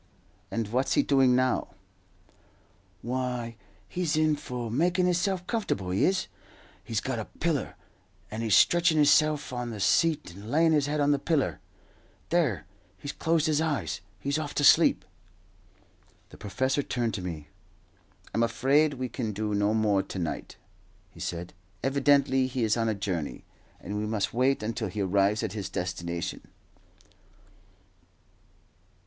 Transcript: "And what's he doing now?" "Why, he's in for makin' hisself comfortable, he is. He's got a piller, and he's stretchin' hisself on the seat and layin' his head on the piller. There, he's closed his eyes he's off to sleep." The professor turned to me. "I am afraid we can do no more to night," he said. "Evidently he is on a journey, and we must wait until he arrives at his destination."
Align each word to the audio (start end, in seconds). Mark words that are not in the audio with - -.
"And 0.49 0.67
what's 0.69 0.93
he 0.95 1.03
doing 1.03 1.35
now?" 1.35 1.75
"Why, 3.03 3.55
he's 3.87 4.17
in 4.17 4.35
for 4.35 4.71
makin' 4.71 5.05
hisself 5.05 5.45
comfortable, 5.45 5.91
he 5.91 6.05
is. 6.05 6.25
He's 6.83 7.01
got 7.01 7.19
a 7.19 7.25
piller, 7.25 7.75
and 8.31 8.41
he's 8.41 8.55
stretchin' 8.55 8.97
hisself 8.97 9.53
on 9.53 9.69
the 9.69 9.79
seat 9.79 10.33
and 10.33 10.49
layin' 10.49 10.71
his 10.73 10.87
head 10.87 10.99
on 11.01 11.11
the 11.11 11.19
piller. 11.19 11.59
There, 12.29 12.65
he's 12.97 13.11
closed 13.11 13.45
his 13.45 13.61
eyes 13.61 14.01
he's 14.19 14.39
off 14.39 14.55
to 14.55 14.63
sleep." 14.63 15.05
The 16.29 16.35
professor 16.37 16.81
turned 16.81 17.13
to 17.13 17.21
me. 17.21 17.49
"I 18.33 18.37
am 18.37 18.41
afraid 18.41 18.95
we 18.95 19.07
can 19.07 19.33
do 19.33 19.53
no 19.53 19.75
more 19.75 20.01
to 20.01 20.17
night," 20.17 20.57
he 21.11 21.19
said. 21.19 21.53
"Evidently 21.83 22.47
he 22.47 22.63
is 22.63 22.75
on 22.75 22.89
a 22.89 22.95
journey, 22.95 23.45
and 23.79 23.99
we 23.99 24.07
must 24.07 24.33
wait 24.33 24.63
until 24.63 24.87
he 24.87 25.01
arrives 25.01 25.43
at 25.43 25.53
his 25.53 25.69
destination." 25.69 26.41